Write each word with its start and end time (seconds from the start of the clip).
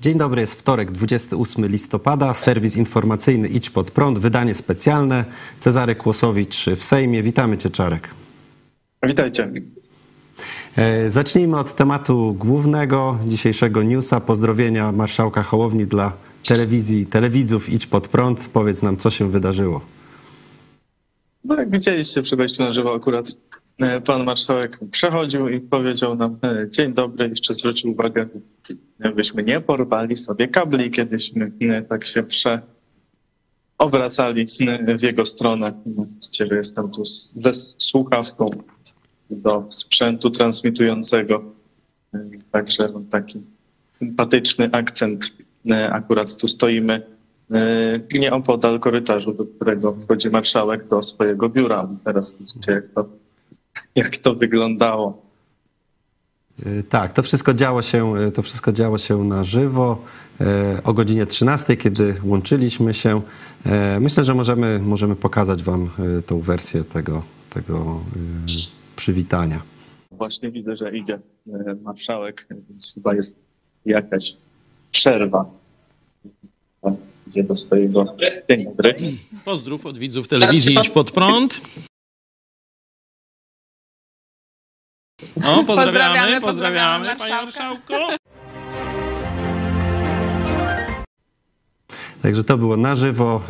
Dzień 0.00 0.18
dobry, 0.18 0.40
jest 0.40 0.54
wtorek, 0.54 0.92
28 0.92 1.66
listopada, 1.66 2.34
serwis 2.34 2.76
informacyjny 2.76 3.48
Idź 3.48 3.70
Pod 3.70 3.90
Prąd, 3.90 4.18
wydanie 4.18 4.54
specjalne. 4.54 5.24
Cezary 5.60 5.94
Kłosowicz 5.94 6.66
w 6.76 6.84
Sejmie. 6.84 7.22
Witamy 7.22 7.58
Cię, 7.58 7.70
Czarek. 7.70 8.08
Witajcie. 9.02 9.52
E, 10.76 11.10
zacznijmy 11.10 11.58
od 11.58 11.76
tematu 11.76 12.36
głównego 12.38 13.18
dzisiejszego 13.24 13.82
newsa. 13.82 14.20
Pozdrowienia 14.20 14.92
marszałka 14.92 15.42
Hołowni 15.42 15.86
dla 15.86 16.12
telewizji, 16.48 17.06
telewidzów 17.06 17.68
Idź 17.68 17.86
Pod 17.86 18.08
Prąd. 18.08 18.48
Powiedz 18.52 18.82
nam, 18.82 18.96
co 18.96 19.10
się 19.10 19.30
wydarzyło. 19.30 19.80
No 21.44 21.54
jak 21.54 21.70
widzieliście 21.70 22.22
przy 22.22 22.36
wejściu 22.36 22.62
na 22.62 22.72
żywo 22.72 22.94
akurat 22.94 23.26
pan 24.04 24.24
marszałek 24.24 24.80
przechodził 24.90 25.48
i 25.48 25.60
powiedział 25.60 26.16
nam 26.16 26.38
e, 26.42 26.70
dzień 26.70 26.94
dobry, 26.94 27.28
jeszcze 27.28 27.54
zwrócił 27.54 27.90
uwagę, 27.90 28.26
byśmy 29.14 29.42
nie 29.42 29.60
porwali 29.60 30.16
sobie 30.16 30.48
kabli, 30.48 30.90
kiedyśmy 30.90 31.52
tak 31.88 32.06
się 32.06 32.22
prze 32.22 32.62
obracali 33.78 34.46
w 34.98 35.02
jego 35.02 35.24
stronę, 35.24 35.72
gdzie 36.30 36.48
jestem 36.50 36.90
tu 36.90 37.02
ze 37.34 37.54
słuchawką 37.54 38.46
do 39.30 39.60
sprzętu 39.60 40.30
transmitującego. 40.30 41.44
Także 42.50 42.88
taki 43.10 43.42
sympatyczny 43.90 44.68
akcent. 44.72 45.32
Akurat 45.90 46.36
tu 46.36 46.48
stoimy 46.48 47.02
nieopodal 48.12 48.80
korytarzu, 48.80 49.32
do 49.34 49.44
którego 49.44 49.92
wchodzi 49.92 50.30
marszałek 50.30 50.88
do 50.88 51.02
swojego 51.02 51.48
biura. 51.48 51.88
Teraz 52.04 52.38
widzicie, 52.38 52.72
jak 52.72 52.88
to, 52.88 53.19
jak 53.94 54.18
to 54.18 54.34
wyglądało. 54.34 55.22
Tak, 56.88 57.12
to 57.12 57.22
wszystko 57.22 57.54
działo 57.54 57.82
się, 57.82 58.14
to 58.34 58.42
wszystko 58.42 58.72
działo 58.72 58.98
się 58.98 59.24
na 59.24 59.44
żywo 59.44 60.04
o 60.84 60.92
godzinie 60.92 61.26
13, 61.26 61.76
kiedy 61.76 62.14
łączyliśmy 62.24 62.94
się. 62.94 63.22
Myślę, 64.00 64.24
że 64.24 64.34
możemy, 64.34 64.78
możemy 64.78 65.16
pokazać 65.16 65.62
Wam 65.62 65.90
tą 66.26 66.40
wersję 66.40 66.84
tego, 66.84 67.22
tego 67.50 68.00
przywitania. 68.96 69.62
Właśnie 70.10 70.50
widzę, 70.50 70.76
że 70.76 70.96
idzie 70.96 71.18
marszałek, 71.82 72.46
więc 72.70 72.94
chyba 72.94 73.14
jest 73.14 73.40
jakaś 73.86 74.32
przerwa. 74.90 75.44
Idzie 77.26 77.44
do 77.44 77.56
swojego. 77.56 78.16
Dzień 78.48 78.64
dobry. 78.64 78.94
Pozdrów 79.44 79.86
od 79.86 79.98
widzów 79.98 80.28
telewizji 80.28 80.76
Idź 80.80 80.88
Pod 80.88 81.10
Prąd. 81.10 81.60
O, 85.46 85.64
pozdrawiamy, 85.64 86.40
pozdrawiamy, 86.40 86.40
pozdrawiamy 86.40 87.04
panie 87.18 87.34
marszałku. 87.34 87.92
Także 92.22 92.44
to 92.44 92.58
było 92.58 92.76
na 92.76 92.94
żywo 92.94 93.42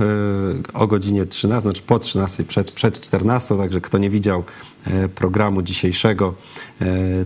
o 0.74 0.86
godzinie 0.86 1.27
13, 1.27 1.62
znaczy 1.62 1.82
po 1.86 1.98
13, 1.98 2.44
przed, 2.44 2.74
przed 2.74 3.00
14. 3.00 3.56
Także 3.56 3.80
kto 3.80 3.98
nie 3.98 4.10
widział 4.10 4.44
programu 5.14 5.62
dzisiejszego, 5.62 6.34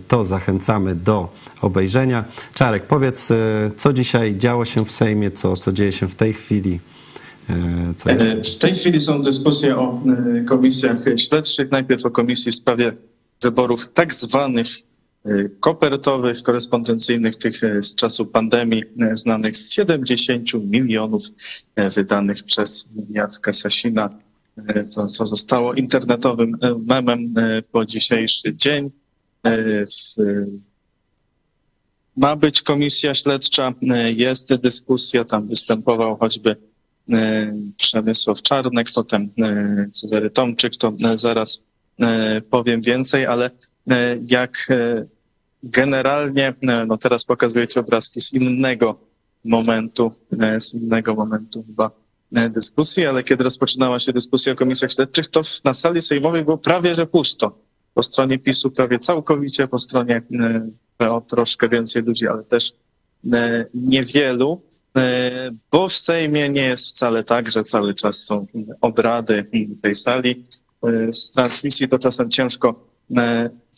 to 0.08 0.24
zachęcamy 0.24 0.94
do 0.94 1.28
obejrzenia. 1.60 2.24
Czarek, 2.54 2.86
powiedz, 2.86 3.32
co 3.76 3.92
dzisiaj 3.92 4.36
działo 4.36 4.64
się 4.64 4.84
w 4.84 4.92
Sejmie, 4.92 5.30
co, 5.30 5.52
co 5.52 5.72
dzieje 5.72 5.92
się 5.92 6.08
w 6.08 6.14
tej 6.14 6.32
chwili? 6.32 6.80
w 8.44 8.58
tej 8.58 8.74
chwili 8.74 9.00
są 9.00 9.22
dyskusje 9.22 9.76
o 9.76 10.00
komisjach 10.46 10.98
śledczych. 11.16 11.70
Najpierw 11.70 12.06
o 12.06 12.10
komisji 12.10 12.52
w 12.52 12.54
sprawie 12.54 12.92
wyborów 13.44 13.92
tak 13.92 14.14
zwanych 14.14 14.68
kopertowych, 15.60 16.42
korespondencyjnych, 16.42 17.36
tych 17.36 17.56
z 17.80 17.94
czasu 17.94 18.26
pandemii, 18.26 18.82
znanych 19.12 19.56
z 19.56 19.72
70 19.72 20.54
milionów 20.54 21.22
wydanych 21.94 22.44
przez 22.44 22.88
Jacka 23.10 23.52
Sasina, 23.52 24.10
to 24.94 25.06
co 25.06 25.26
zostało 25.26 25.74
internetowym 25.74 26.52
memem 26.86 27.34
po 27.72 27.84
dzisiejszy 27.84 28.54
dzień. 28.54 28.90
Ma 32.16 32.36
być 32.36 32.62
komisja 32.62 33.14
śledcza, 33.14 33.72
jest 34.16 34.54
dyskusja, 34.54 35.24
tam 35.24 35.48
występował 35.48 36.16
choćby 36.16 36.56
Przemysław 37.76 38.42
Czarnek, 38.42 38.86
potem 38.94 39.30
Cezary 39.92 40.30
Tomczyk, 40.30 40.76
to 40.76 40.92
zaraz 41.14 41.62
powiem 42.50 42.82
więcej, 42.82 43.26
ale 43.26 43.50
jak 44.26 44.68
generalnie, 45.62 46.54
no 46.86 46.98
teraz 46.98 47.24
pokazuję 47.24 47.68
Ci 47.68 47.78
obrazki 47.78 48.20
z 48.20 48.32
innego 48.32 48.98
momentu, 49.44 50.10
z 50.58 50.74
innego 50.74 51.14
momentu 51.14 51.64
chyba 51.66 51.90
dyskusji, 52.50 53.06
ale 53.06 53.24
kiedy 53.24 53.44
rozpoczynała 53.44 53.98
się 53.98 54.12
dyskusja 54.12 54.52
o 54.52 54.56
komisjach 54.56 54.92
śledczych, 54.92 55.26
to 55.26 55.40
na 55.64 55.74
sali 55.74 56.02
sejmowej 56.02 56.44
było 56.44 56.58
prawie 56.58 56.94
że 56.94 57.06
pusto. 57.06 57.58
Po 57.94 58.02
stronie 58.02 58.38
PiSu 58.38 58.70
prawie 58.70 58.98
całkowicie, 58.98 59.68
po 59.68 59.78
stronie 59.78 60.22
o 60.98 61.20
troszkę 61.20 61.68
więcej 61.68 62.02
ludzi, 62.02 62.28
ale 62.28 62.44
też 62.44 62.72
niewielu, 63.74 64.62
bo 65.72 65.88
w 65.88 65.92
Sejmie 65.92 66.48
nie 66.48 66.64
jest 66.64 66.88
wcale 66.88 67.24
tak, 67.24 67.50
że 67.50 67.64
cały 67.64 67.94
czas 67.94 68.16
są 68.16 68.46
obrady 68.80 69.44
tej 69.82 69.94
sali. 69.94 70.44
Z 71.12 71.30
transmisji 71.30 71.88
to 71.88 71.98
czasem 71.98 72.30
ciężko 72.30 72.94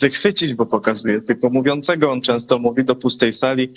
wychwycić, 0.01 0.55
bo 0.55 0.67
pokazuje 0.67 1.21
tylko 1.21 1.51
mówiącego. 1.51 2.13
On 2.13 2.21
często 2.21 2.59
mówi 2.59 2.85
do 2.85 2.97
pustej 2.97 3.33
sali, 3.33 3.73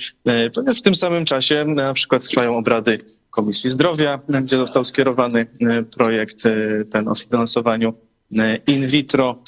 ponieważ 0.53 0.79
w 0.79 0.81
tym 0.81 0.95
samym 0.95 1.25
czasie 1.25 1.66
na 1.66 1.94
przykład 1.94 2.23
trwają 2.28 2.57
obrady 2.57 3.00
Komisji 3.29 3.69
Zdrowia, 3.69 4.19
gdzie 4.44 4.57
został 4.57 4.84
skierowany 4.84 5.47
projekt 5.97 6.44
ten 6.91 7.07
o 7.07 7.16
finansowaniu 7.16 7.94
in 8.67 8.88
vitro, 8.88 9.40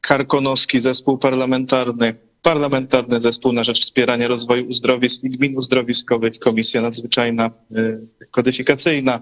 Karkonoski 0.00 0.80
Zespół 0.80 1.18
Parlamentarny, 1.18 2.14
Parlamentarny 2.42 3.20
Zespół 3.20 3.52
na 3.52 3.64
Rzecz 3.64 3.80
Wspierania 3.80 4.28
Rozwoju 4.28 4.66
Uzdrowisk 4.66 5.24
i 5.24 5.30
Gmin 5.30 5.58
Uzdrowiskowych, 5.58 6.38
Komisja 6.38 6.80
Nadzwyczajna 6.80 7.50
Kodyfikacyjna, 8.30 9.20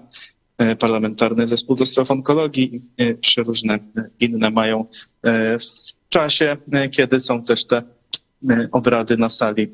Parlamentarny 0.79 1.47
Zespół 1.47 1.75
do 1.75 1.85
Spraw 1.85 2.11
Onkologii 2.11 2.81
i 2.97 3.15
przeróżne 3.15 3.79
inne 4.19 4.49
mają 4.49 4.85
w 5.59 6.09
czasie, 6.09 6.57
kiedy 6.91 7.19
są 7.19 7.43
też 7.43 7.65
te 7.65 7.83
obrady 8.71 9.17
na 9.17 9.29
sali 9.29 9.71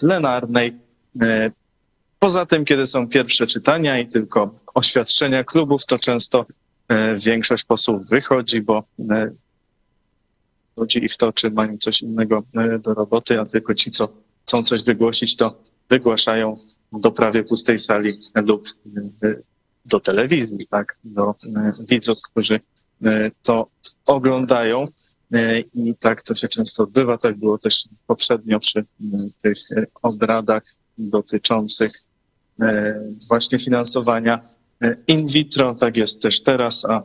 plenarnej. 0.00 0.76
Poza 2.18 2.46
tym, 2.46 2.64
kiedy 2.64 2.86
są 2.86 3.08
pierwsze 3.08 3.46
czytania 3.46 3.98
i 3.98 4.08
tylko 4.08 4.54
oświadczenia 4.74 5.44
klubów, 5.44 5.86
to 5.86 5.98
często 5.98 6.46
większość 7.26 7.64
posłów 7.64 8.08
wychodzi, 8.08 8.62
bo 8.62 8.82
ludzi 10.76 11.04
i 11.04 11.08
w 11.08 11.16
to, 11.16 11.32
czy 11.32 11.50
mają 11.50 11.78
coś 11.78 12.02
innego 12.02 12.42
do 12.80 12.94
roboty, 12.94 13.40
a 13.40 13.46
tylko 13.46 13.74
ci, 13.74 13.90
co 13.90 14.08
chcą 14.42 14.62
coś 14.62 14.84
wygłosić, 14.84 15.36
to 15.36 15.62
wygłaszają 15.90 16.54
do 16.92 17.10
prawie 17.10 17.44
pustej 17.44 17.78
sali 17.78 18.18
lub 18.34 18.68
do 19.90 20.00
telewizji, 20.00 20.66
tak, 20.70 20.98
do 21.04 21.34
widzów, 21.90 22.18
którzy 22.32 22.60
to 23.42 23.70
oglądają. 24.06 24.84
I 25.74 25.94
tak 25.94 26.22
to 26.22 26.34
się 26.34 26.48
często 26.48 26.82
odbywa. 26.82 27.18
Tak 27.18 27.36
było 27.36 27.58
też 27.58 27.88
poprzednio 28.06 28.58
przy 28.60 28.84
tych 29.42 29.58
obradach 30.02 30.62
dotyczących 30.98 31.90
właśnie 33.28 33.58
finansowania 33.58 34.38
in 35.06 35.26
vitro. 35.26 35.74
Tak 35.74 35.96
jest 35.96 36.22
też 36.22 36.42
teraz, 36.42 36.84
a 36.84 37.02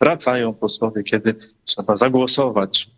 wracają 0.00 0.54
posłowie, 0.54 1.02
kiedy 1.02 1.34
trzeba 1.64 1.96
zagłosować. 1.96 2.90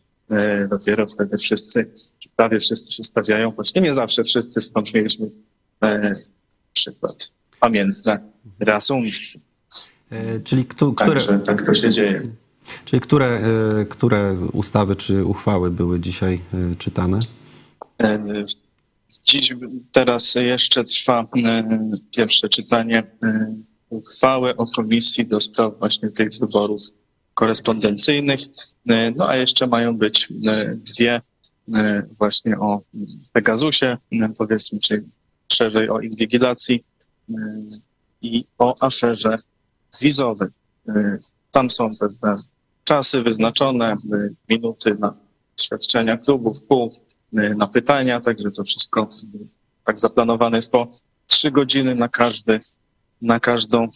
Dopiero 0.70 1.06
wtedy 1.06 1.38
wszyscy, 1.38 1.90
prawie 2.36 2.60
wszyscy 2.60 2.92
się 2.92 3.04
stawiają, 3.04 3.50
właśnie 3.50 3.82
nie 3.82 3.94
zawsze 3.94 4.24
wszyscy, 4.24 4.60
stąd 4.60 4.94
mieliśmy 4.94 5.30
przykład 6.72 7.32
pamiętne 7.60 8.29
reasumpcje. 8.60 9.40
Czyli 10.44 10.64
kto, 10.64 10.92
które... 10.92 11.20
Także 11.20 11.38
tak 11.38 11.66
to 11.66 11.74
się 11.74 11.90
dzieje. 11.90 12.22
Czyli 12.84 13.00
które, 13.00 13.42
które 13.90 14.36
ustawy 14.52 14.96
czy 14.96 15.24
uchwały 15.24 15.70
były 15.70 16.00
dzisiaj 16.00 16.40
czytane? 16.78 17.18
Dziś, 19.24 19.54
teraz 19.92 20.34
jeszcze 20.34 20.84
trwa 20.84 21.24
pierwsze 22.16 22.48
czytanie 22.48 23.02
uchwały 23.88 24.56
o 24.56 24.66
komisji 24.66 25.26
do 25.26 25.40
spraw 25.40 25.78
właśnie 25.78 26.10
tych 26.10 26.30
wyborów 26.40 26.80
korespondencyjnych. 27.34 28.40
No 29.16 29.28
a 29.28 29.36
jeszcze 29.36 29.66
mają 29.66 29.96
być 29.96 30.32
dwie 30.74 31.20
właśnie 32.18 32.58
o 32.58 32.80
Pegasusie, 33.32 33.96
powiedzmy, 34.38 34.78
czy 34.78 35.04
szerzej 35.52 35.88
o 35.88 36.00
inwigilacji 36.00 36.84
i 38.22 38.44
o 38.58 38.74
aferze 38.80 39.36
wizowej. 40.02 40.48
Tam 41.50 41.70
są 41.70 41.90
pewne 42.00 42.34
czasy 42.84 43.22
wyznaczone, 43.22 43.94
minuty 44.48 44.96
na 44.98 45.14
świadczenia 45.60 46.16
klubów, 46.16 46.62
pół 46.62 46.94
na 47.32 47.66
pytania, 47.66 48.20
także 48.20 48.50
to 48.50 48.64
wszystko 48.64 49.08
tak 49.84 49.98
zaplanowane 49.98 50.58
jest 50.58 50.70
po 50.70 50.88
trzy 51.26 51.50
godziny 51.50 51.94
na 51.94 52.08
każdy, 52.08 52.58
na 53.22 53.40
każdą 53.40 53.88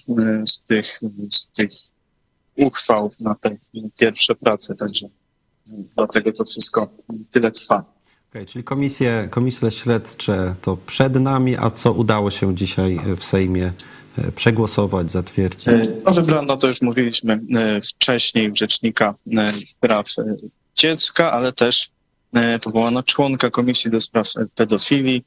z 0.47 0.62
tych, 0.62 1.00
z 1.31 1.49
tych 1.49 1.71
uchwał 2.56 3.11
na 3.21 3.35
te 3.35 3.56
pierwsze 4.00 4.35
prace, 4.35 4.75
także 4.75 5.06
dlatego 5.97 6.32
to 6.32 6.44
wszystko 6.44 6.88
tyle 7.31 7.50
trwa. 7.50 7.85
Okay, 8.31 8.47
czyli 8.47 8.65
komisje, 8.65 9.29
komisje 9.31 9.71
śledcze 9.71 10.55
to 10.62 10.76
przed 10.76 11.15
nami, 11.15 11.56
a 11.56 11.71
co 11.71 11.93
udało 11.93 12.31
się 12.31 12.55
dzisiaj 12.55 13.00
w 13.17 13.25
Sejmie 13.25 13.73
przegłosować, 14.34 15.12
zatwierdzić? 15.12 15.66
No 16.05 16.12
wybrano, 16.12 16.56
to 16.56 16.66
już 16.66 16.82
mówiliśmy 16.82 17.32
e, 17.32 17.81
wcześniej, 17.81 18.52
Rzecznika 18.55 19.14
Praw 19.81 20.06
Dziecka, 20.75 21.32
ale 21.32 21.52
też 21.52 21.90
powołano 22.62 23.02
członka 23.02 23.50
Komisji 23.50 23.90
do 23.90 24.00
Spraw 24.00 24.28
Pedofilii, 24.55 25.25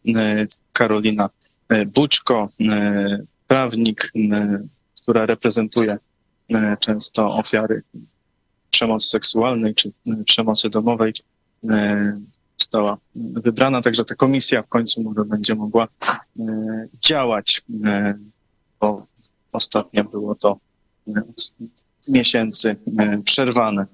Karolina 0.73 1.29
Buczko, 1.85 2.47
prawnik, 3.47 4.11
która 5.01 5.25
reprezentuje 5.25 5.97
często 6.79 7.31
ofiary 7.31 7.81
przemocy 8.71 9.09
seksualnej 9.09 9.75
czy 9.75 9.91
przemocy 10.25 10.69
domowej 10.69 11.13
została 12.57 12.97
wybrana, 13.15 13.81
także 13.81 14.05
ta 14.05 14.15
komisja 14.15 14.61
w 14.61 14.67
końcu 14.67 15.03
może 15.03 15.25
będzie 15.25 15.55
mogła 15.55 15.87
działać, 16.99 17.61
bo 18.79 19.05
ostatnio 19.53 20.03
było 20.03 20.35
to 20.35 20.57
miesięcy 22.07 22.75
przerwane, 23.23 23.85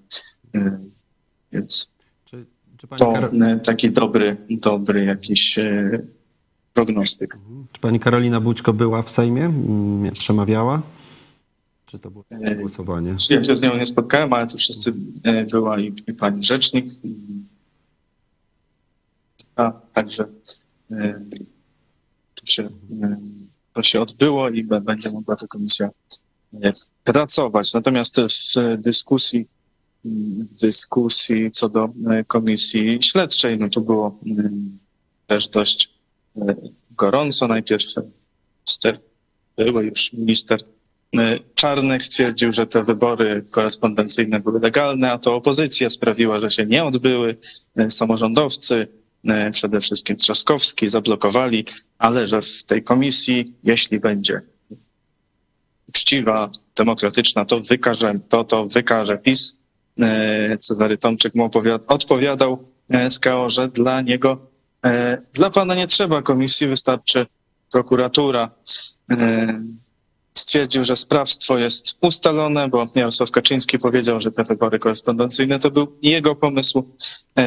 więc 1.51 1.91
czy, 2.25 2.45
czy 2.77 2.87
to 2.87 3.13
taki 3.65 3.91
dobry, 3.91 4.37
dobry 4.49 5.05
jakiś 5.05 5.59
prognostyk. 6.73 7.37
Czy 7.71 7.81
pani 7.81 7.99
Karolina 7.99 8.41
Bućko 8.41 8.73
była 8.73 9.01
w 9.01 9.11
Sejmie? 9.11 9.53
Przemawiała? 10.13 10.81
Czy 11.85 11.99
to 11.99 12.11
było 12.11 12.25
głosowanie? 12.59 13.15
Ja 13.29 13.43
się 13.43 13.55
z 13.55 13.61
nią 13.61 13.77
nie 13.77 13.85
spotkałem, 13.85 14.33
ale 14.33 14.47
to 14.47 14.57
wszyscy 14.57 14.93
była 15.51 15.79
i, 15.79 15.93
i 16.07 16.13
pani 16.13 16.43
rzecznik. 16.43 16.85
A, 19.55 19.71
także 19.71 20.25
to 22.35 22.45
się, 22.45 22.69
to 23.73 23.83
się 23.83 24.01
odbyło 24.01 24.49
i 24.49 24.63
będzie 24.63 25.11
mogła 25.11 25.35
ta 25.35 25.47
komisja 25.47 25.89
pracować. 27.03 27.73
Natomiast 27.73 28.15
w 28.21 28.77
dyskusji, 28.77 29.47
w 30.05 30.59
dyskusji 30.61 31.51
co 31.51 31.69
do 31.69 31.89
komisji 32.27 32.99
śledczej, 33.01 33.57
no 33.57 33.69
to 33.69 33.81
było 33.81 34.19
też 35.27 35.47
dość 35.47 35.89
gorąco. 36.91 37.47
Najpierw 37.47 37.83
minister, 38.65 38.99
były 39.57 39.85
już 39.85 40.13
minister 40.13 40.63
Czarnek 41.55 42.03
stwierdził, 42.03 42.51
że 42.51 42.67
te 42.67 42.83
wybory 42.83 43.45
korespondencyjne 43.51 44.39
były 44.39 44.59
legalne, 44.59 45.11
a 45.11 45.17
to 45.17 45.35
opozycja 45.35 45.89
sprawiła, 45.89 46.39
że 46.39 46.49
się 46.49 46.65
nie 46.65 46.83
odbyły. 46.83 47.37
Samorządowcy, 47.89 48.87
przede 49.51 49.79
wszystkim 49.79 50.15
Trzaskowski, 50.15 50.89
zablokowali, 50.89 51.65
ale 51.97 52.27
że 52.27 52.41
w 52.41 52.63
tej 52.63 52.83
komisji, 52.83 53.45
jeśli 53.63 53.99
będzie 53.99 54.41
uczciwa, 55.89 56.49
demokratyczna, 56.75 57.45
to 57.45 57.59
wykaże, 57.59 58.13
to, 58.29 58.43
to 58.43 58.65
wykaże 58.65 59.17
PiS. 59.17 59.57
Cezary 60.59 60.97
Tomczyk 60.97 61.35
mu 61.35 61.49
odpowiadał 61.87 62.63
SKO, 63.09 63.49
że 63.49 63.67
dla 63.67 64.01
niego 64.01 64.37
dla 65.33 65.49
pana 65.49 65.75
nie 65.75 65.87
trzeba 65.87 66.21
komisji, 66.21 66.67
wystarczy 66.67 67.25
prokuratura. 67.71 68.51
Stwierdził, 70.53 70.83
że 70.83 70.95
sprawstwo 70.95 71.57
jest 71.57 71.97
ustalone, 72.01 72.67
bo 72.67 72.85
Jarosław 72.95 73.31
Kaczyński 73.31 73.79
powiedział, 73.79 74.21
że 74.21 74.31
te 74.31 74.43
wybory 74.43 74.79
korespondencyjne 74.79 75.59
to 75.59 75.71
był 75.71 75.87
jego 76.01 76.35
pomysł. 76.35 76.83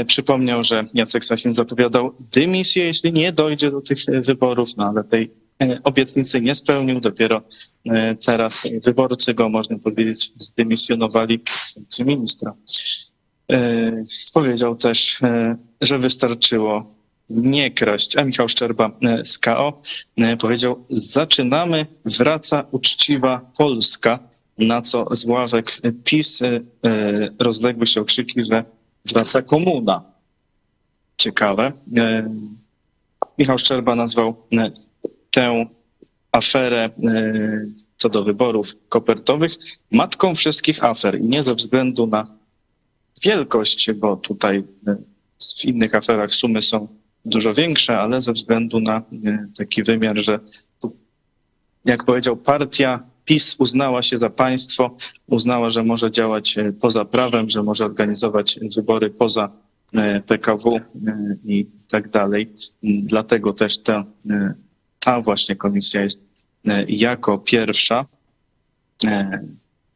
Przypomniał, 0.07 0.65
że 0.65 0.85
Jacek 0.95 1.25
Sasin 1.25 1.53
zapowiadał 1.53 2.15
dymisję, 2.33 2.85
jeśli 2.85 3.13
nie 3.13 3.33
dojdzie 3.33 3.71
do 3.71 3.81
tych 3.81 3.99
wyborów, 4.07 4.77
no 4.77 4.87
ale 4.87 5.05
tej 5.05 5.31
obietnicy 5.85 6.41
nie 6.41 6.55
spełnił. 6.55 7.01
Dopiero 7.01 7.43
teraz 8.25 8.63
wyborcy 8.85 9.35
go, 9.35 9.49
można 9.49 9.79
powiedzieć, 9.79 10.33
zdymisjonowali 10.37 11.41
z 11.65 11.75
funkcji 11.75 12.05
ministra. 12.05 12.55
Powiedział 14.35 14.77
też, 14.77 15.19
że 15.81 15.99
wystarczyło 15.99 16.96
nie 17.31 17.71
kraść. 17.71 18.17
A 18.17 18.25
Michał 18.25 18.49
Szczerba 18.49 18.91
z 19.25 19.39
KO 19.39 19.81
powiedział, 20.41 20.85
zaczynamy, 20.91 21.87
wraca 22.05 22.65
uczciwa 22.71 23.51
Polska, 23.59 24.19
na 24.59 24.83
co 24.83 25.15
z 25.15 25.25
ławek 25.25 25.81
PiS 26.05 26.43
rozległy 27.39 27.87
się 27.87 28.01
okrzyki, 28.01 28.45
że 28.45 28.65
wraca 29.05 29.43
komuna. 29.43 30.03
Ciekawe. 31.17 31.73
Michał 33.39 33.59
Szczerba 33.59 33.95
nazwał 33.95 34.37
tę 35.31 35.67
aferę 36.33 36.91
co 37.97 38.09
do 38.09 38.25
wyborów 38.25 38.73
kopertowych 38.89 39.53
matką 39.91 40.35
wszystkich 40.35 40.85
afer 40.85 41.21
i 41.21 41.25
nie 41.25 41.43
ze 41.43 41.55
względu 41.55 42.07
na 42.07 42.25
wielkość, 43.23 43.93
bo 43.93 44.17
tutaj 44.17 44.65
w 45.59 45.65
innych 45.65 45.95
aferach 45.95 46.33
sumy 46.33 46.63
są 46.63 46.89
dużo 47.27 47.55
większe, 47.55 47.99
ale 47.99 48.21
ze 48.21 48.33
względu 48.33 48.81
na 48.81 49.03
taki 49.59 49.83
wymiar, 49.83 50.19
że 50.19 50.41
jak 51.85 52.05
powiedział 52.05 52.37
partia, 52.37 53.01
PiS 53.25 53.57
uznała 53.59 54.03
się 54.03 54.19
za 54.19 54.31
państwo, 54.31 54.97
uznała, 55.27 55.71
że 55.71 55.83
może 55.83 56.11
działać 56.11 56.57
poza 56.81 57.05
prawem, 57.05 57.51
że 57.51 57.63
może 57.63 57.85
organizować 57.85 58.59
wybory 58.77 59.11
poza 59.11 59.51
PKW 60.27 60.81
i 61.45 61.67
tak 61.89 62.09
dalej. 62.09 62.53
Dlatego 62.83 63.53
też 63.53 63.79
ta, 63.79 64.05
ta 65.01 65.21
właśnie 65.21 65.57
komisja 65.57 66.03
jest 66.03 66.21
jako 66.89 67.39
pierwsza. 67.39 68.07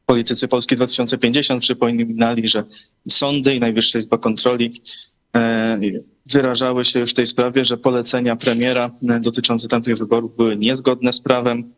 Politycy 0.06 0.48
Polski 0.48 0.76
2050 0.76 1.62
przypominali, 1.62 2.48
że 2.48 2.64
sądy 3.08 3.54
i 3.54 3.60
Najwyższa 3.60 3.98
Izba 3.98 4.18
Kontroli 4.18 4.70
wyrażały 6.32 6.84
się 6.84 7.06
w 7.06 7.14
tej 7.14 7.26
sprawie, 7.26 7.64
że 7.64 7.76
polecenia 7.76 8.36
premiera 8.36 8.90
dotyczące 9.20 9.68
tamtych 9.68 9.98
wyborów 9.98 10.36
były 10.36 10.56
niezgodne 10.56 11.12
z 11.12 11.20
prawem. 11.20 11.72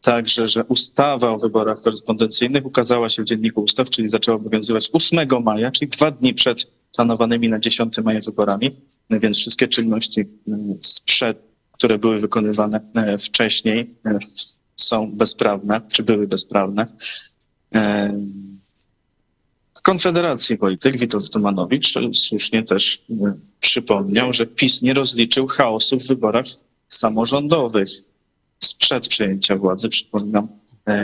Także, 0.00 0.48
że 0.48 0.64
ustawa 0.64 1.30
o 1.30 1.38
wyborach 1.38 1.82
korespondencyjnych 1.82 2.66
ukazała 2.66 3.08
się 3.08 3.22
w 3.22 3.24
Dzienniku 3.24 3.62
Ustaw, 3.62 3.90
czyli 3.90 4.08
zaczęła 4.08 4.36
obowiązywać 4.36 4.90
8 4.92 5.28
maja, 5.44 5.70
czyli 5.70 5.88
dwa 5.88 6.10
dni 6.10 6.34
przed 6.34 6.70
planowanymi 6.96 7.48
na 7.48 7.58
10 7.58 7.98
maja 7.98 8.20
wyborami, 8.20 8.70
więc 9.10 9.38
wszystkie 9.38 9.68
czynności 9.68 10.24
sprzed, 10.80 11.38
które 11.72 11.98
były 11.98 12.20
wykonywane 12.20 12.80
wcześniej, 13.18 13.94
są 14.76 15.12
bezprawne, 15.12 15.80
czy 15.92 16.02
były 16.02 16.26
bezprawne. 16.26 16.86
Konfederacji 19.84 20.56
Wojtek 20.56 20.98
Witold 20.98 21.30
Tomanowicz 21.30 21.94
słusznie 22.12 22.62
też 22.62 23.02
przypomniał, 23.60 24.32
że 24.32 24.46
PiS 24.46 24.82
nie 24.82 24.94
rozliczył 24.94 25.46
chaosu 25.46 25.98
w 25.98 26.06
wyborach 26.06 26.46
samorządowych 26.88 27.88
sprzed 28.58 29.08
przejęcia 29.08 29.56
władzy. 29.56 29.88
Przypominam, 29.88 30.48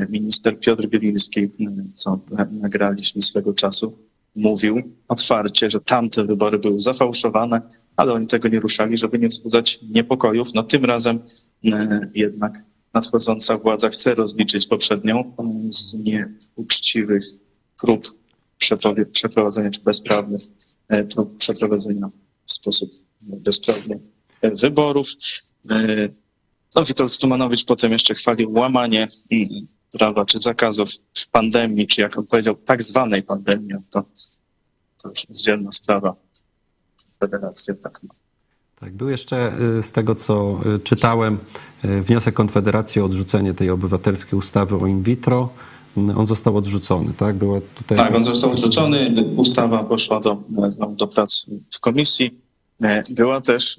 minister 0.09 0.61
Piotr 0.61 0.87
Bieliński, 0.87 1.51
co 1.95 2.21
nagraliśmy 2.51 3.23
swego 3.23 3.55
czasu, 3.55 3.99
mówił 4.37 4.83
otwarcie, 5.09 5.71
że 5.71 5.81
tamte 5.81 6.25
wybory 6.25 6.59
były 6.59 6.81
zafałszowane, 6.81 7.63
ale 7.97 8.13
oni 8.13 8.27
tego 8.27 8.49
nie 8.49 8.61
ruszali, 8.61 8.97
żeby 8.97 9.19
nie 9.19 9.29
wzbudzać 9.29 9.79
niepokojów. 9.91 10.55
No 10.55 10.63
tym 10.63 10.85
razem 10.85 11.21
jednak 12.15 12.63
nadchodząca 12.95 13.59
władza 13.59 13.89
chce 13.89 14.15
rozliczyć 14.15 14.67
poprzednią 14.67 15.35
z 15.71 15.95
nieuczciwych 15.95 17.25
prób 17.83 18.20
przeprowadzenia 19.13 19.71
czy 19.71 19.81
bezprawnych 19.81 20.41
prób 21.15 21.37
przeprowadzenia 21.37 22.11
w 22.47 22.53
sposób 22.53 22.91
bezprawny 23.21 24.01
wyborów. 24.43 25.09
No, 26.77 26.85
Witold 26.85 27.19
Tumanowicz 27.19 27.65
potem 27.65 27.93
jeszcze 27.93 28.15
chwalił 28.15 28.53
łamanie 28.53 29.07
prawa 29.93 30.25
czy 30.25 30.39
zakazów 30.39 30.89
w 31.15 31.29
pandemii, 31.29 31.87
czy 31.87 32.01
jak 32.01 32.19
on 32.19 32.27
powiedział, 32.27 32.55
tak 32.55 32.83
zwanej 32.83 33.23
pandemii. 33.23 33.75
To, 33.91 34.05
to 35.03 35.09
już 35.09 35.25
oddzielna 35.25 35.73
sprawa. 35.73 36.15
Federacja 37.21 37.75
tak 37.75 38.03
ma. 38.03 38.15
Tak, 38.81 38.93
był 38.93 39.09
jeszcze 39.09 39.53
z 39.83 39.93
tego, 39.93 40.15
co 40.15 40.61
czytałem, 40.85 41.39
wniosek 41.83 42.35
Konfederacji 42.35 43.01
o 43.01 43.05
odrzucenie 43.05 43.55
tej 43.55 43.71
obywatelskiej 43.71 44.39
ustawy 44.39 44.77
o 44.77 44.87
in 44.87 45.03
vitro. 45.03 45.49
On 45.97 46.27
został 46.27 46.57
odrzucony, 46.57 47.13
tak? 47.17 47.37
Była 47.37 47.61
tutaj... 47.75 47.99
Tak, 47.99 48.15
on 48.15 48.25
został 48.25 48.51
odrzucony. 48.51 49.25
Ustawa 49.37 49.85
poszła 49.85 50.21
do, 50.21 50.43
znowu 50.69 50.97
do 50.97 51.07
prac 51.07 51.47
w 51.75 51.81
komisji. 51.81 52.41
Była 53.11 53.41
też 53.41 53.79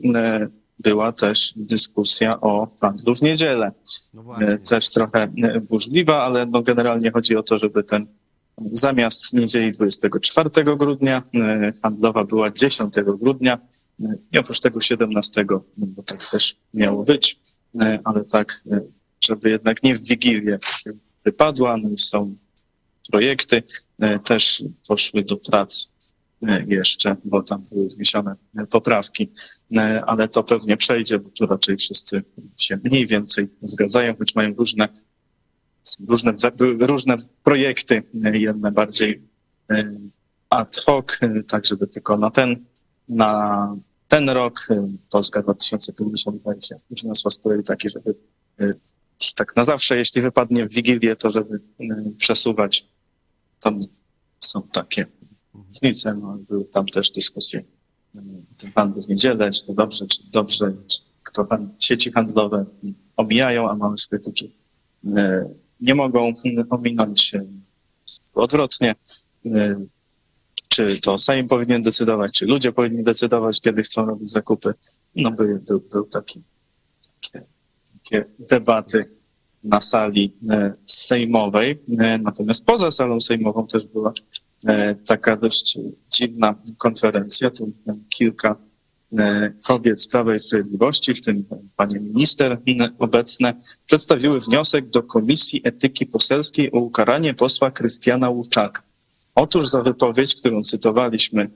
była 0.81 1.11
też 1.11 1.53
dyskusja 1.55 2.41
o 2.41 2.67
handlu 2.81 3.15
w 3.15 3.21
niedzielę. 3.21 3.71
No 4.13 4.41
E. 4.41 4.57
Też 4.57 4.89
trochę 4.89 5.23
e, 5.43 5.61
burzliwa, 5.61 6.23
ale 6.23 6.45
no 6.45 6.61
generalnie 6.61 7.11
chodzi 7.11 7.35
o 7.35 7.43
to, 7.43 7.57
żeby 7.57 7.83
ten 7.83 8.07
zamiast 8.71 9.33
niedzieli 9.33 9.71
24 9.71 10.49
grudnia 10.77 11.23
e, 11.33 11.71
handlowa 11.83 12.23
była 12.23 12.51
10 12.51 12.93
grudnia 13.19 13.57
e, 14.03 14.15
i 14.31 14.37
oprócz 14.37 14.59
tego 14.59 14.81
17, 14.81 15.45
no 15.49 15.61
bo 15.77 16.03
tak 16.03 16.29
też 16.31 16.55
miało 16.73 17.03
być, 17.03 17.39
e, 17.81 17.99
ale 18.03 18.23
tak, 18.23 18.63
e, 18.71 18.81
żeby 19.23 19.49
jednak 19.49 19.83
nie 19.83 19.95
w 19.95 20.01
Wigilię 20.01 20.59
wypadła, 21.25 21.77
no 21.77 21.89
i 21.89 21.97
są 21.97 22.35
projekty, 23.11 23.63
e, 23.99 24.19
też 24.19 24.63
poszły 24.87 25.23
do 25.23 25.37
prac 25.37 25.87
e, 26.47 26.63
jeszcze, 26.67 27.15
bo 27.25 27.43
tam 27.43 27.63
były 27.71 27.87
wniesione 27.87 28.35
e, 28.57 28.65
poprawki, 28.67 29.29
ale 30.05 30.27
to 30.27 30.43
pewnie 30.43 30.77
przejdzie, 30.77 31.19
bo 31.19 31.29
tu 31.29 31.45
raczej 31.45 31.77
wszyscy 31.77 32.23
się 32.57 32.79
mniej 32.83 33.07
więcej 33.07 33.49
zgadzają, 33.61 34.15
choć 34.17 34.35
mają 34.35 34.53
różne, 34.53 34.89
różne, 36.09 36.33
różne 36.79 37.15
projekty, 37.43 38.01
jedne 38.33 38.71
bardziej 38.71 39.21
ad 40.49 40.77
hoc, 40.85 41.05
tak 41.47 41.65
żeby 41.65 41.87
tylko 41.87 42.17
na 42.17 42.31
ten, 42.31 42.65
na 43.09 43.75
ten 44.07 44.29
rok, 44.29 44.67
Polska 45.11 45.41
2050 45.41 46.43
będzie 46.43 46.75
wniosła 46.89 47.31
z 47.31 47.37
kolei 47.37 47.63
taki, 47.63 47.89
żeby 47.89 48.15
tak 49.35 49.55
na 49.55 49.63
zawsze, 49.63 49.97
jeśli 49.97 50.21
wypadnie 50.21 50.65
w 50.65 50.73
Wigilię, 50.73 51.15
to 51.15 51.29
żeby 51.29 51.59
e, 51.79 51.85
przesuwać. 52.17 52.85
Tam 53.59 53.79
są 54.39 54.61
takie 54.61 55.05
różnice, 55.53 56.13
no, 56.13 56.37
były 56.49 56.65
tam 56.65 56.85
też 56.85 57.11
dyskusje 57.11 57.63
ten 58.57 58.71
handel 58.75 59.03
w 59.03 59.07
niedzielę, 59.07 59.51
czy 59.51 59.65
to 59.65 59.73
dobrze, 59.73 60.07
czy 60.07 60.19
dobrze, 60.31 60.73
czy 60.87 60.99
kto 61.23 61.43
hand, 61.43 61.83
sieci 61.83 62.11
handlowe 62.11 62.65
omijają, 63.17 63.69
a 63.69 63.75
małe 63.75 63.97
sklepiki 63.97 64.51
e, 65.05 65.49
nie 65.81 65.95
mogą 65.95 66.33
ominąć 66.69 67.31
odwrotnie. 68.33 68.95
Czy 70.67 71.01
to 71.01 71.17
Sejm 71.17 71.47
powinien 71.47 71.81
decydować, 71.81 72.31
czy 72.31 72.45
ludzie 72.45 72.71
powinni 72.71 73.03
decydować, 73.03 73.61
kiedy 73.61 73.83
chcą 73.83 74.05
robić 74.05 74.31
zakupy. 74.31 74.73
No 75.15 75.31
był, 75.31 75.59
był, 75.59 75.83
był 75.91 76.05
taki, 76.05 76.41
debaty 78.39 79.05
na 79.63 79.81
sali 79.81 80.33
e, 80.49 80.73
sejmowej. 80.85 81.79
E, 81.99 82.17
Natomiast 82.17 82.65
poza 82.65 82.91
salą 82.91 83.21
sejmową 83.21 83.67
też 83.67 83.87
była 83.87 84.13
e, 84.67 84.95
taka 84.95 85.37
dość 85.37 85.77
dziwna 86.11 86.55
konferencja. 86.77 87.49
Tu 87.49 87.71
kilka 88.09 88.55
kobiet 89.63 90.01
z 90.01 90.07
Prawa 90.07 90.35
i 90.35 90.39
Sprawiedliwości, 90.39 91.13
w 91.13 91.21
tym 91.21 91.45
pani 91.75 91.99
minister 91.99 92.57
obecne, 92.99 93.53
przedstawiły 93.85 94.39
wniosek 94.39 94.89
do 94.89 95.03
Komisji 95.03 95.61
Etyki 95.63 96.05
Poselskiej 96.05 96.71
o 96.71 96.79
ukaranie 96.79 97.33
posła 97.33 97.71
Krystiana 97.71 98.29
Łuczaka. 98.29 98.81
Otóż 99.35 99.67
za 99.67 99.81
wypowiedź, 99.81 100.35
którą 100.35 100.63
cytowaliśmy 100.63 101.49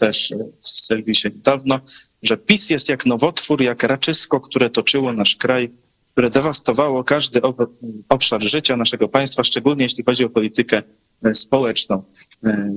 też 0.00 0.34
w 0.60 0.68
serwisie 0.68 1.28
niedawno, 1.34 1.80
że 2.22 2.36
PiS 2.36 2.70
jest 2.70 2.88
jak 2.88 3.06
nowotwór, 3.06 3.62
jak 3.62 3.82
raczysko, 3.82 4.40
które 4.40 4.70
toczyło 4.70 5.12
nasz 5.12 5.36
kraj, 5.36 5.70
które 6.18 6.30
dewastowało 6.30 7.04
każdy 7.04 7.42
ob- 7.42 7.70
obszar 8.08 8.42
życia 8.42 8.76
naszego 8.76 9.08
państwa, 9.08 9.42
szczególnie 9.42 9.82
jeśli 9.82 10.04
chodzi 10.04 10.24
o 10.24 10.30
politykę 10.30 10.82
e, 11.24 11.34
społeczną. 11.34 12.02
E, 12.44 12.72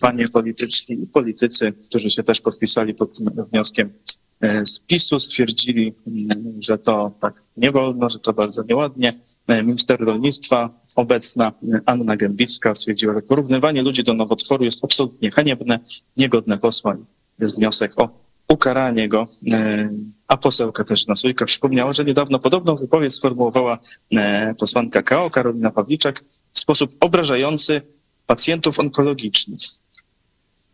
panie 0.00 0.28
polityczni 0.28 1.02
i 1.02 1.06
politycy, 1.06 1.72
którzy 1.72 2.10
się 2.10 2.22
też 2.22 2.40
podpisali 2.40 2.94
pod 2.94 3.18
tym 3.18 3.30
wnioskiem 3.52 3.92
e, 4.40 4.66
z 4.66 4.80
PiSu, 4.80 5.18
stwierdzili, 5.18 5.92
mm, 6.06 6.62
że 6.62 6.78
to 6.78 7.12
tak 7.20 7.34
nie 7.56 7.72
wolno, 7.72 8.08
że 8.08 8.18
to 8.18 8.32
bardzo 8.32 8.62
nieładnie. 8.68 9.20
E, 9.46 9.62
Minister 9.62 10.00
rolnictwa, 10.00 10.70
obecna 10.96 11.52
e, 11.74 11.80
Anna 11.86 12.16
Gębicka, 12.16 12.74
stwierdziła, 12.74 13.14
że 13.14 13.22
porównywanie 13.22 13.82
ludzi 13.82 14.04
do 14.04 14.14
nowotworu 14.14 14.64
jest 14.64 14.84
absolutnie 14.84 15.30
haniebne, 15.30 15.78
niegodne 16.16 16.58
posła. 16.58 16.96
Jest 17.38 17.56
wniosek 17.56 18.00
o 18.00 18.23
ukaranie 18.48 19.08
go. 19.08 19.24
E, 19.52 19.90
A 20.28 20.36
posełka 20.36 20.84
też 20.84 21.06
na 21.06 21.14
Sójka 21.14 21.44
przypomniała, 21.44 21.92
że 21.92 22.04
niedawno 22.04 22.38
podobną 22.38 22.76
wypowiedź 22.76 23.14
sformułowała 23.14 23.78
e, 24.12 24.54
posłanka 24.54 25.02
KO, 25.02 25.30
Karolina 25.30 25.70
Pawliczak, 25.70 26.24
w 26.52 26.58
sposób 26.58 26.96
obrażający 27.00 27.82
pacjentów 28.26 28.78
onkologicznych. 28.78 29.60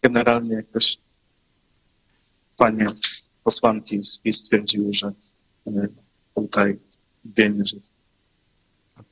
Generalnie 0.03 0.55
jakoś 0.55 0.99
panie 2.57 2.87
posłanki 3.45 4.03
z 4.03 4.19
PiS 4.19 4.39
stwierdziły, 4.39 4.95
że 4.95 5.13
e, 5.67 5.89
tutaj 6.35 6.79
wiemy, 7.25 7.65
że 7.65 7.77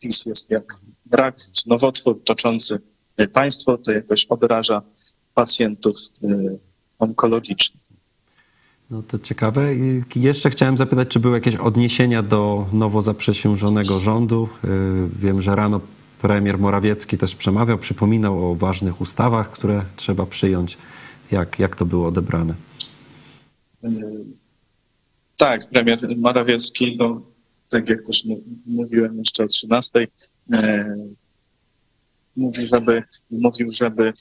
PiS 0.01 0.27
jest 0.27 0.51
jak 0.51 0.81
brak 1.07 1.37
czy 1.53 1.69
nowotwór 1.69 2.25
toczący 2.25 2.81
państwo, 3.33 3.79
to 3.79 3.93
jakoś 3.93 4.27
obraża 4.27 4.83
pacjentów 5.35 5.97
onkologicznych. 6.99 7.78
No 8.91 9.03
to 9.03 9.19
ciekawe. 9.19 9.75
I 9.75 10.03
Jeszcze 10.17 10.51
chciałem 10.51 10.79
zapytać, 10.79 11.09
czy 11.09 11.21
były 11.21 11.35
jakieś 11.35 11.57
odniesienia 11.57 12.23
do 12.23 12.67
nowo 12.73 13.03
zaprzysiężonego 13.03 14.01
rządu. 14.01 14.49
Y, 14.65 14.69
Wiem, 15.19 15.43
że 15.43 15.57
rano 15.57 15.81
premier 16.21 16.59
Morawiecki 16.59 17.19
też 17.19 17.35
przemawiał, 17.35 17.79
przypominał 17.79 18.51
o 18.51 18.55
ważnych 18.55 19.01
ustawach, 19.01 19.51
które 19.51 19.85
trzeba 19.97 20.27
przyjąć. 20.27 20.79
Jak, 21.31 21.59
jak 21.59 21.77
to 21.77 21.87
było 21.87 22.07
odebrane? 22.07 22.55
Tak, 25.37 25.71
premier 25.71 26.17
Morawiecki, 26.17 26.97
no, 26.97 27.23
tak 27.71 27.89
jak 27.89 28.03
też 28.03 28.25
mówiłem 28.67 29.19
jeszcze 29.19 29.45
o 29.45 29.47
13, 29.47 30.09
e, 30.53 30.97
mówi, 32.37 32.67
żeby, 32.67 33.03
mówił, 33.31 33.69
żeby 33.71 34.13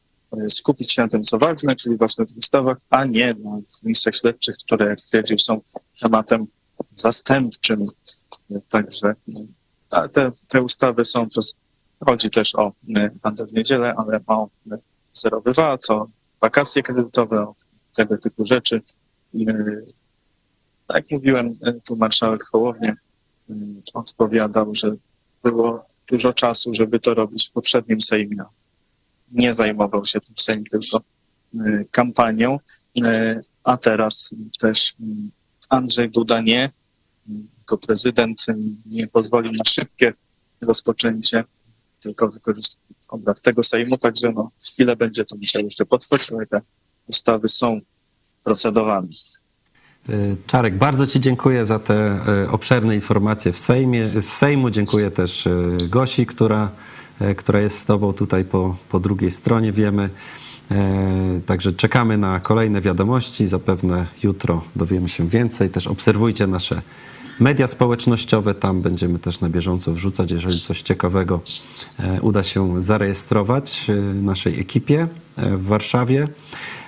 skupić 0.50 0.92
się 0.92 1.02
na 1.02 1.08
tym, 1.08 1.24
co 1.24 1.38
ważne, 1.38 1.76
czyli 1.76 1.98
właśnie 1.98 2.22
na 2.22 2.26
tych 2.28 2.38
ustawach, 2.38 2.78
a 2.90 3.06
nie 3.06 3.34
na 3.34 3.60
komisjach 3.82 4.16
śledczych, 4.16 4.56
które, 4.58 4.86
jak 4.86 5.00
stwierdził, 5.00 5.40
są 5.40 5.62
tematem 6.02 6.46
zastępczym. 6.96 7.86
E, 8.52 8.62
Także 8.70 9.16
e, 9.94 10.10
te, 10.10 10.32
te 10.48 10.62
ustawy 10.62 11.06
są, 11.06 11.28
to 11.30 11.42
z- 11.42 11.56
chodzi 12.06 12.30
też 12.30 12.56
o 12.56 12.72
e, 12.98 13.10
handel 13.24 13.48
w 13.48 13.54
niedzielę, 13.54 13.94
ale 13.98 14.20
o 14.28 14.50
e, 14.72 14.78
zerowy 15.14 15.54
VAT, 15.54 15.90
o 15.90 16.08
wakacje 16.42 16.84
kredytowe, 16.84 17.42
o 17.42 17.56
tego 17.96 18.18
typu 18.18 18.46
rzeczy. 18.46 18.82
E, 19.36 19.46
tak 20.88 20.96
jak 20.96 21.12
mówiłem, 21.12 21.54
e, 21.66 21.74
tu 21.74 21.96
marszałek 21.96 22.44
Hołownia 22.52 22.94
e, 23.50 23.54
odpowiadał, 23.94 24.76
że 24.76 24.92
było 25.44 25.86
dużo 26.08 26.34
czasu, 26.34 26.74
żeby 26.74 27.00
to 27.00 27.14
robić 27.14 27.50
w 27.50 27.52
poprzednim 27.54 28.02
Sejmie. 28.02 28.44
Nie 29.32 29.54
zajmował 29.54 30.06
się 30.06 30.22
tym 30.22 30.36
Sejm 30.38 30.64
tylko 30.64 31.02
e, 31.56 31.86
kampanią, 31.92 32.60
e, 33.04 33.42
a 33.64 33.78
teraz 33.78 34.36
też 34.60 34.96
mm, 35.00 35.32
Andrzej 35.70 36.10
Duda 36.10 36.42
nie, 36.42 36.70
jako 37.60 37.78
prezydent 37.78 38.46
nie 38.86 39.08
pozwolił 39.08 39.52
na 39.52 39.64
szybkie 39.66 40.14
rozpoczęcie, 40.62 41.44
tylko 42.00 42.28
wykorzystał 42.28 42.88
obrad 43.10 43.42
tego 43.42 43.64
Sejmu, 43.64 43.98
także 43.98 44.32
no, 44.32 44.52
chwilę 44.74 44.96
będzie 44.96 45.26
to 45.26 45.36
musiało 45.36 45.66
jeszcze 45.66 45.86
potrwać, 45.86 46.32
ale 46.32 46.48
te 46.48 46.62
ustawy 47.08 47.50
są 47.50 47.82
procedowane. 48.44 49.08
Y, 50.10 50.38
Czarek, 50.48 50.78
bardzo 50.78 51.08
Ci 51.08 51.20
dziękuję 51.20 51.66
za 51.66 51.80
te 51.80 52.20
y, 52.46 52.50
obszerne 52.50 52.96
informacje 52.96 53.52
w 53.52 53.58
Sejmie. 53.58 54.22
Z 54.22 54.26
Sejmu 54.26 54.70
dziękuję 54.70 55.12
też 55.12 55.48
y, 55.48 55.78
Gosi, 55.90 56.26
która, 56.26 56.66
y, 56.66 56.97
która 57.38 57.60
jest 57.60 57.80
z 57.80 57.86
Tobą 57.86 58.14
tutaj 58.14 58.46
po, 58.46 58.76
po 58.90 59.00
drugiej 59.00 59.32
stronie, 59.32 59.72
wiemy. 59.72 60.10
E, 60.72 61.42
Także 61.46 61.74
czekamy 61.74 62.18
na 62.18 62.40
kolejne 62.40 62.82
wiadomości. 62.82 63.48
Zapewne 63.48 64.06
jutro 64.24 64.64
dowiemy 64.76 65.10
się 65.10 65.30
więcej. 65.30 65.70
Też 65.70 65.88
obserwujcie 65.88 66.48
nasze 66.48 66.82
media 67.40 67.68
społecznościowe. 67.68 68.54
Tam 68.54 68.82
będziemy 68.82 69.20
też 69.20 69.40
na 69.40 69.50
bieżąco 69.50 69.94
wrzucać, 69.94 70.32
jeżeli 70.32 70.60
coś 70.60 70.82
ciekawego 70.82 71.42
e, 72.00 72.22
uda 72.22 72.44
się 72.44 72.82
zarejestrować 72.82 73.86
e, 73.90 73.94
naszej 74.14 74.60
ekipie 74.60 75.08
e, 75.38 75.58
w 75.58 75.66
Warszawie. 75.66 76.28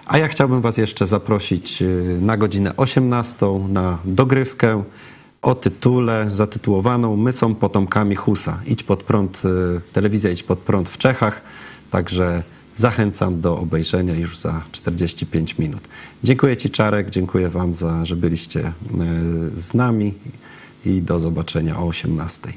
A 0.05 0.17
ja 0.17 0.27
chciałbym 0.27 0.61
Was 0.61 0.77
jeszcze 0.77 1.07
zaprosić 1.07 1.81
e, 1.81 1.85
na 2.21 2.37
godzinę 2.37 2.77
18 2.77 3.45
na 3.69 3.97
dogrywkę 4.05 4.83
o 5.41 5.55
tytule 5.55 6.25
zatytułowaną 6.29 7.17
My 7.17 7.33
są 7.33 7.55
potomkami 7.55 8.15
Husa. 8.15 8.61
Idź 8.65 8.83
pod 8.83 9.03
prąd, 9.03 9.41
e, 9.45 9.81
telewizja 9.93 10.31
Idź 10.31 10.43
pod 10.43 10.59
prąd 10.59 10.89
w 10.89 10.97
Czechach. 10.97 11.41
Także 11.91 12.43
zachęcam 12.75 13.41
do 13.41 13.57
obejrzenia 13.57 14.15
już 14.15 14.37
za 14.37 14.61
45 14.71 15.57
minut. 15.57 15.81
Dziękuję 16.23 16.57
Ci 16.57 16.69
Czarek, 16.69 17.09
dziękuję 17.09 17.49
Wam 17.49 17.75
za, 17.75 18.05
że 18.05 18.15
byliście 18.15 18.59
e, 18.61 18.73
z 19.57 19.73
nami 19.73 20.13
i 20.85 21.01
do 21.01 21.19
zobaczenia 21.19 21.79
o 21.79 21.87
18. 21.87 22.53